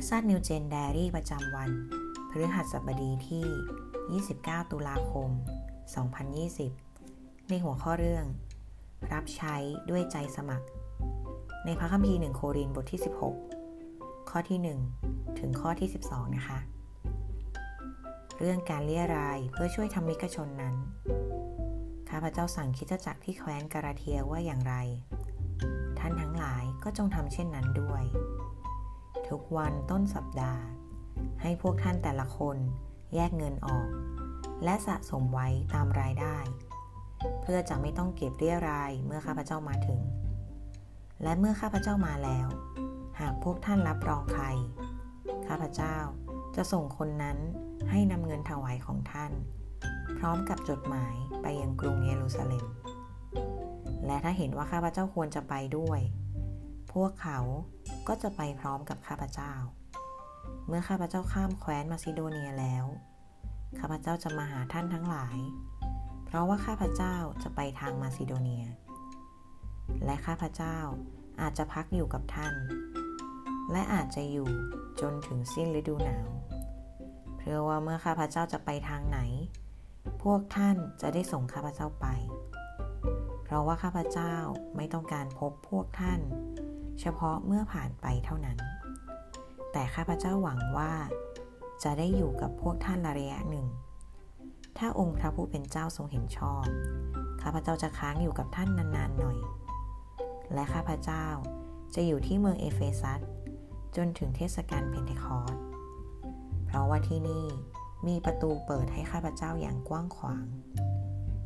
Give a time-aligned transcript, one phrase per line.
[0.00, 1.70] Texas New Gen Diary ประจำวัน
[2.30, 5.30] พฤหัสบดีที่ 29 ตุลาคม
[6.54, 8.24] 2020 ในหัวข้อเรื่อง
[9.12, 9.56] รับใช้
[9.90, 10.66] ด้วยใจสมัคร
[11.64, 13.00] ในพระคัมภีร์ 1 โครินบทที่
[13.64, 14.58] 16 ข้อที่
[14.98, 16.58] 1 ถึงข้อที่ 12 นะคะ
[18.38, 20.74] เรื่องการเลี้ยรายเพื่อช่วยทำมิกชนนั้น
[22.10, 24.74] ข้าพเจ้าสั่งคิดจักรที่แคว้นกาลาเทียว่าอย่างไร
[25.98, 28.04] ท่านทั้งหลายก็จงทำเช่นนั้นด้วย
[29.30, 30.62] ทุกวันต้นสัปดาห์
[31.42, 32.56] ให้พวกท่านแต่ละคน
[33.14, 33.88] แยกเงินออก
[34.64, 36.36] และสะสมไว้ตามรายได้
[37.42, 40.00] เพื่อจะไม่ต้องเก็บเรียรายเมื่อข้าพเจ้ามาถึง
[41.22, 42.48] และเมื่อข้าพเจ้ามาแล้ว
[43.20, 44.44] หากพวกท่านรับรองใคร
[45.46, 45.96] ข้าพเจ้า
[46.56, 47.38] จะส่งคนนั้น
[47.90, 49.32] ให้นำเงินถวายของท่าน
[50.18, 52.66] พร้อมกับจดหมายไปยังกรุงเยรูซาเล็ม
[54.06, 56.00] และถ้าเห็นว่าข้าพเจ้าควรจะไปด้วย
[56.92, 57.38] พวกเขา
[58.08, 59.52] ก็จะไปพร้อมกับข้าพเจ้า
[60.66, 62.84] เมื่อข้าพเจ้าข้ามแคว้นมาซิโดเนียแล้ว
[63.78, 65.38] ข้าพเจ้าจะมาหาท่านทั้งหลาย
[66.26, 68.64] เพราะว่าข้าพเจ้าจะไปทางมาซิโดเนีย
[70.04, 70.76] และข้าพเจ้า
[71.40, 72.54] อาจจะพักอยู่กับท่าน
[73.72, 74.48] และอาจจะอยู่
[75.00, 76.28] จนถึงสิ้นฤดูหนาว
[77.36, 79.20] เพื่อว่าเมื่อข้าพเจ้าจะไปทางไหน
[80.22, 82.06] พวกท่านจะได้ส่งข้าพเจ้าไป
[83.44, 84.34] เพราะว่าข้าพเจ้า
[84.76, 86.20] ไม่ต้องการพบพวกท่าน
[87.00, 88.58] เฉพาะเมื่อผ่านไปเท่านั้น
[89.72, 90.92] แต่ข้าพเจ้าหวังว่า
[91.82, 93.66] จะได้อยู่กับพวกท่านระยะหนึ่ง
[94.78, 96.64] ถ้าองค์พระผู้เป็นเจ้าทรงเห็นชอบ
[97.42, 99.38] ข้าพเจ้าจะค้างอยู่กับท่านนานๆหน่อย
[100.54, 101.26] และข้าพเจ้า
[101.94, 103.20] จะอยู่ที่เมืองเอเฟซัส
[103.96, 105.56] จนถึงเทศกาลเพนเทคอส
[106.66, 107.46] เพราะว่าที่นี่
[108.06, 110.46] มีประตูเปิดให้ข้าพเจ้าอย่างกว้างขวาง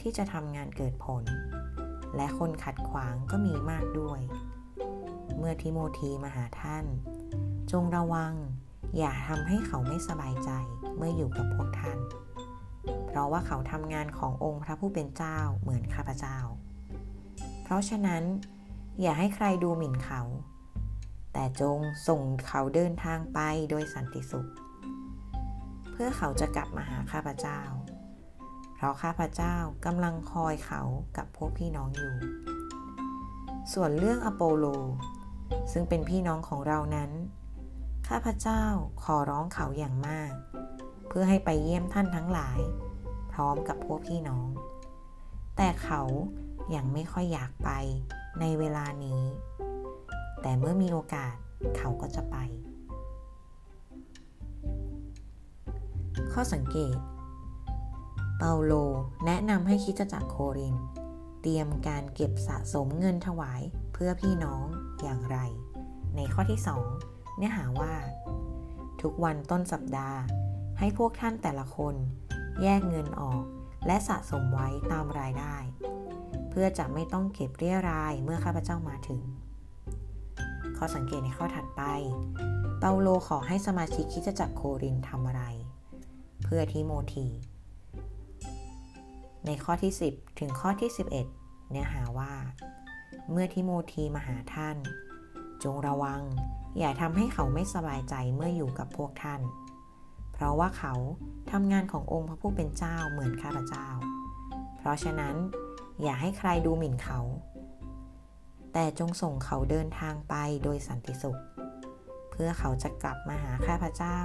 [0.00, 1.24] ที่จะทำงานเกิดผล
[2.16, 4.20] และคนขัดขวางก็มีมากด้วย
[5.38, 6.84] เมื่อทิโมธีมาหาท่าน
[7.72, 8.34] จงระวัง
[8.96, 10.50] อย่าทำให้เขาไม่สบายใจ
[10.96, 11.98] เมื่ออยู่กับพวกท่าน
[13.06, 16.38] เพราะว่าเขาทำงานขององค์พระผู้เป็นเจ้าเหมือนข้าพเจ้า
[17.62, 18.22] เพราะฉะนั้น
[19.00, 20.22] อย่าให้ใครดูหมิ่นเขา
[21.32, 23.38] แต่จงส่งเขาเดินทางไป
[23.70, 24.48] โดยสันติสุข
[25.92, 27.60] เพื่อเขาจะกลับมาหาข้าพเจ้า
[28.74, 30.82] เพราะข้าพเจ้ากำลังคอยเขา
[31.16, 32.14] กับพวกพี่น้องอยู่
[33.72, 34.66] ส่วนเรื่องอโปโล
[35.72, 37.10] ซึ่งเป็นพี่น้องของเรานั้น
[38.08, 38.62] ข้าพเจ้า
[39.02, 40.32] ขอร้องเขาอย่างมาก
[41.08, 42.58] เพื่อให้ไปเยี่ยมท่านทั้งหลาย
[43.32, 44.48] พร้อมกับพวกพี่น้อง
[45.56, 46.02] แต่เขา
[46.74, 47.70] ยัางไม่ค่อยอยากไป
[48.40, 49.22] ในเวลานี้
[50.42, 51.34] แต่เมื่อมีโอกาส
[51.76, 52.36] เขาก็จะไป
[56.32, 56.96] ข้อสังเกต
[58.38, 58.72] เปาโล
[59.26, 60.76] แนะนำให้คิดจักรโคริน
[61.42, 63.62] เตรียมการเก็บสะสมเงินถวาย
[64.02, 64.66] พื่อพี่น้อง
[65.02, 65.38] อย่างไร
[66.16, 66.60] ในข้อที่
[66.98, 67.94] 2 เนื้อหาว่า
[69.02, 70.18] ทุกวันต้นสัปดาห์
[70.78, 71.94] ให้พวกท่านแต่ละคน
[72.62, 73.42] แยกเงินออก
[73.86, 75.56] และสะสมไว้ตามรายได้
[76.50, 79.22] เพื่อจะไม่ต้องเก็บเรียรายเมื่อข้าพเจ้ามาถึง
[80.76, 81.82] ข้อสังเกตในข้อถัดไป
[82.80, 85.42] เปาโลขอให้สมาชิกคิดจักรโครินทำอะไร
[86.44, 87.26] เพื่อทิโมธี
[89.46, 90.90] ในข้อที่ 10 ถึงข้อที่
[91.30, 92.32] 11 เนื้อหาว่า
[93.30, 94.76] เมื่อทิโมธีมาหาท่าน
[95.64, 96.22] จงระวัง
[96.78, 99.40] อย่าทำให้เขาไม่สบายใจเมื่ออยู่กับพวกท่าน
[100.32, 100.94] เพราะว่าเขา
[101.50, 103.88] ทำงานขององค์พระผู้เป็นเจ้าเหมือนข้าพเจ้า
[104.78, 105.36] เพราะฉะนั้น
[106.02, 107.20] อย่าให้ใครดูหมิ่นเขา
[108.72, 111.40] แต่จงส่งเขาเดินทางไปโดยสันติสุข
[112.30, 114.20] เพื่อเขาจะกลับมาหาข้าพเจ้า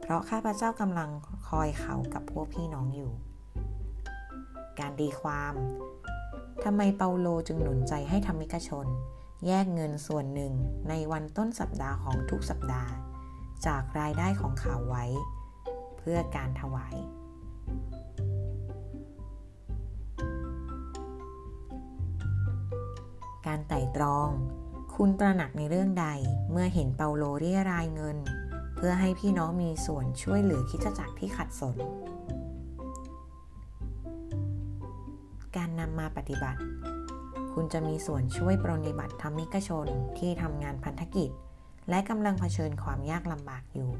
[0.00, 1.10] เพราะข้าพเจ้ากำลัง
[1.48, 3.12] คอยเขากับพวกพี่น้องอยู่
[4.78, 5.54] การดีความ
[6.64, 8.86] ทำไมเปาโลจึงหนุนใจให้ธรรมิกชน
[9.46, 10.52] แยกเงินส่วนหนึ่ง
[10.88, 12.92] ในวันต้นสัปดาห์ของทุกสัปดาห์
[13.66, 15.04] จากรายได้ของเขาไว้
[15.98, 16.96] เพื่อการถวาย
[23.46, 24.28] การไต่ตรอง
[24.94, 26.08] คุณตระหนักในเรื่องใด
[26.50, 28.18] เมื่อเห็นเปาโลเรียรายเงิน
[28.76, 31.76] เพื่อให้พี่น้องมีส่วนช่วยเหลือคิดจักรที่ขัดสน
[35.56, 36.60] การนำมาปฏิบัติ
[37.54, 39.86] คุณจะมีส่วนช่วยปรนิบัติธรรมิกชน
[40.18, 41.30] ที่ทำงานพันธกิจ
[41.88, 43.90] และกำลังเผชิญความยากลำบากอยู่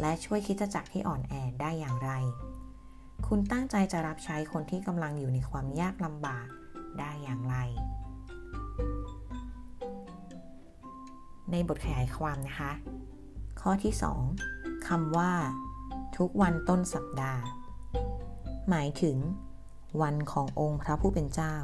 [0.00, 2.10] และช่วยคิดจักรที่อ่อนแอได้อย่างไร
[3.26, 6.46] คุณตั้งใจจะรับใช้คนที่กำลังอยู่ในความยากลำบาก
[6.98, 7.56] ได้อย่างไร
[11.50, 12.72] ในบทขยายความนะคะ
[13.60, 13.94] ข้อที่
[14.40, 15.32] 2คำว่า
[16.16, 17.42] ทุกวันต้นสัปดาห์
[18.68, 19.16] หมายถึง
[20.00, 21.54] วันขององค์พระผู้เป็นเจ้า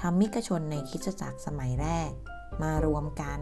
[0.00, 2.10] ทำมิกชนในคริสตจักรสมัยแรก
[2.62, 3.40] มารวมกัน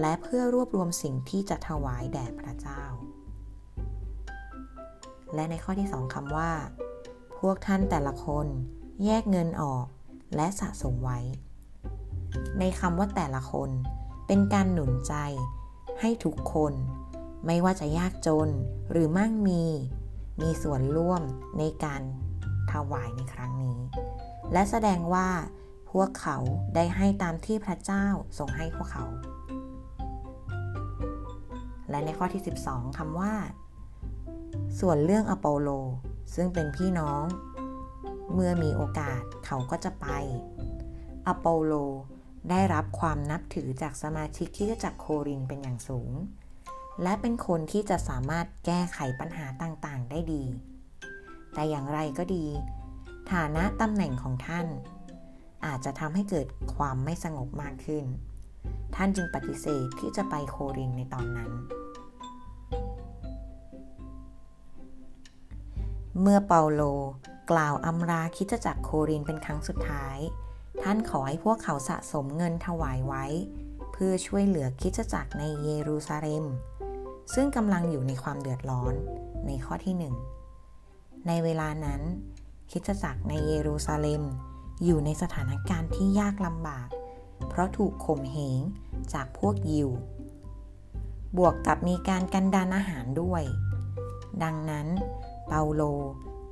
[0.00, 2.82] และเพื่อรวบรวมสิ่งที่จะถวายแด่พระเจ้า
[5.34, 6.52] และในข้อที่สองคำว่า
[7.40, 8.46] พวกท่านแต่ละคน
[9.04, 9.86] แยกเงินออก
[10.36, 11.18] และสะสมไว้
[12.58, 13.70] ในคำว่าแต่ละคน
[14.26, 15.14] เป็นการหนุนใจ
[16.00, 16.72] ให้ทุกคน
[17.46, 18.48] ไม่ว่าจะยากจน
[18.90, 19.64] หรือมั่งมี
[20.40, 21.22] มีส่วนร่วม
[21.58, 22.02] ในการ
[22.72, 23.78] ถวายในครั้งนี้
[24.52, 25.28] และแสดงว่า
[25.90, 26.36] พวกเขา
[26.74, 28.06] ได้ให้ตามที่พระเจ้า
[28.38, 29.04] ทรงให้พวกเขา
[31.90, 33.34] และในข้อที่ 12คำว่า
[34.80, 35.68] ส่วนเรื่องอโปโล
[36.34, 37.24] ซึ่งเป็นพี่น้อง
[38.34, 40.06] เมื่อมีโอกาสเขาก็จะไป
[41.26, 41.72] อโปโล
[42.50, 46.12] ได้รับความนับถือจากสมาชิกที่จะจักโครินเป็นอย่างสูง
[47.02, 50.44] และเป็นคนที่จะสามารถแก้ไขปัญหาต่างๆ ได้ดี
[51.54, 52.46] แต่อย่างไรก็ดี
[53.32, 54.66] ฐานะตำแหน่งของท่าน
[55.66, 58.04] อาจจะทำให้เกิดความไม่สงบมากขึ้น
[58.94, 61.52] ท่านจึงปฏิเสธที่จะไปโครินในตอนนั้น
[66.20, 66.82] เมื่อเปาโล
[67.50, 70.18] กล่าวอำลาคิดจักโครินเป็นครั้งสุดท้าย
[70.82, 73.24] ท่านขอให้พวกเขาสะสมเงินถวายไว้
[73.92, 76.44] เพื่อช่วยเหลือคิดจักรในเยรูซาเล็ม
[77.34, 78.94] ซึ่งกำลังอยู่ในความเดือดร้อน
[79.46, 80.14] ในข้อที่หนึ่ง
[81.26, 82.00] ในเวลานั้น
[82.70, 84.22] คิดจักรในเยรูซาเล็ม
[84.84, 86.88] อยู่ในสถานการณ์ที่ยากลำบาก
[87.48, 88.60] เพราะถูกข่มเหง
[89.12, 89.88] จากพวกยิว
[91.38, 93.42] บวกกับมีการกันดานอาหารด้วย
[94.42, 94.86] ดังนั้น
[95.48, 95.82] เปาโล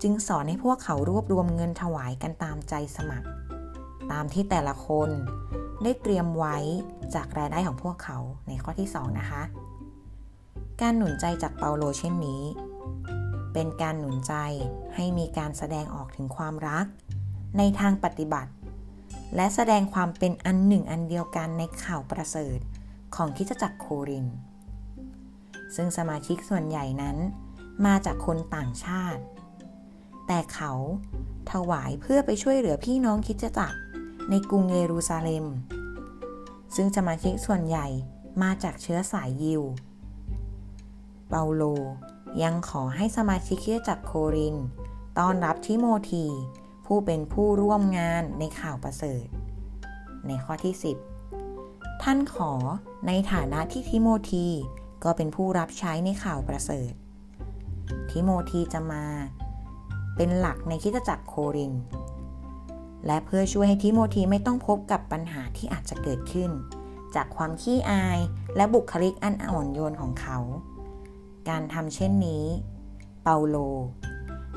[0.03, 3.29] จึงสอนให้พวกเขารวบรวมเงินถวายกันตามใจสมัคร
[4.13, 5.11] ตามที่แต่ละคน
[5.83, 6.57] ได้เตรียมไว้
[7.15, 8.19] จากรายได้ของพวกเขา
[8.49, 9.43] ในข้อที่ 2 นะคะ
[10.81, 12.43] การหนุนใจจากเปาโลเช่นนี้
[13.59, 14.35] เป็นการหนุนใจ
[14.95, 16.87] ให้มีการแสดงออกถึงความรัก
[17.59, 18.53] ในทางปฏิบัติ
[19.37, 22.59] และแสดงความเป็นอันหนึ่งอันเดียวกันในข่าวประเสริฐ
[23.15, 24.27] ของคิจจักรโคริน
[25.77, 27.17] ซึ่งสมาชิกส่วนใหญ่นั้น
[27.87, 29.23] มาจากคนต่างชาติ
[30.27, 30.73] แต่เขา
[31.53, 33.79] ถวายเพื่อไปช่วยเหลือพี่น้องคิดจักร
[34.31, 35.47] ในกรุงเยรูซาเล็ม
[36.77, 37.87] ซึ่งสมาชิกส่วนใหญ่
[38.43, 39.63] มาจากเชื้อสายยิว
[41.29, 41.65] เปาโล
[42.43, 44.57] ยังขอให้สมาชิกที่จากโคริน
[45.19, 46.27] ต้อนรับทิโมธี
[46.87, 49.27] ผู้เป็นผู้ร่วมงานในข่าวประเสริฐ
[50.27, 50.75] ในข้อที่
[51.39, 52.53] 10 ท่านขอ
[53.07, 54.47] ในฐานะที่ทิโมธี
[55.05, 56.93] ก็เป็นผู้รับใช้ในข่าวประเสริฐ
[58.11, 59.05] ทิโมธีจะมา
[60.17, 61.73] เป็นหลักในคิดจักรโคริน
[63.07, 66.51] และเพื่อช่วยให้ทิโมธีไม่ต้องพบกับปัญหาที่อาจจะเกิดขึ้น
[67.15, 68.19] จากความขี้อาย
[68.57, 70.39] และบุคลิกอันอ่อนโยนของเขา
[71.49, 72.45] การทำเช่นนี้
[73.23, 73.57] เปาโล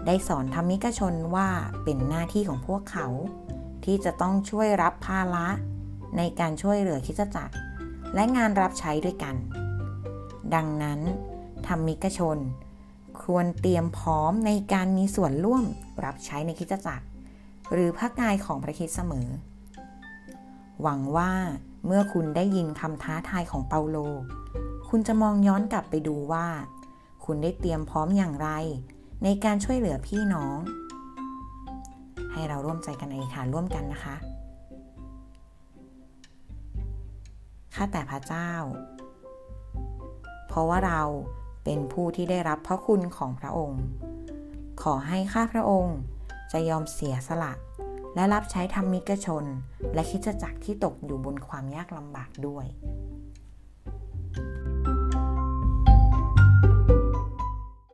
[0.06, 1.50] ได้สอนธรรมิกชนว่า
[1.84, 3.08] เป็นหน้าที่ของพวกเขา
[3.86, 5.48] ที่จะต้องช่วยรับภาระ
[6.18, 7.56] ในการช่วยเหลือคิดจักร
[8.14, 9.36] และงานรับใช้ด้วยกัน
[10.56, 11.00] ดังนั้น
[11.68, 12.38] ธรรมิกชน
[13.24, 15.64] ควรเตรียมพร้อมในการมีส่วนร่วม
[16.06, 17.06] รับใช้ในคิดจักร
[17.74, 19.28] หรือพระกายของพระคิดเสมอ
[20.82, 21.32] หวังว่า
[21.86, 23.98] เมื่อคุณได้ยินคำท้าทายของเปาโล
[24.90, 26.48] คุณจะมองย้อนกลับไปดูว่า
[27.32, 28.50] คุณได้เตรียมพร้อมอย่างไร
[29.24, 30.58] ในการช่วยเหลือพี่น้อง
[32.32, 34.16] ให้เราร่วมใจกันในฐานร่วมกันนะคะ
[37.76, 38.52] ข้าแต่พระเจ้า
[40.48, 41.02] เพราะว่าเรา
[41.64, 43.82] เป็นผู้ที่ได้รับพระคุณของพระองค์
[44.82, 45.98] ขอให้ข้าพระองค์
[46.52, 47.54] จะยอมเสียสละ
[48.16, 49.46] และรับใช้ธรรมิกชน
[49.94, 52.66] และคิดจักรที่ตกอยู่บนความยากลำบากด้วย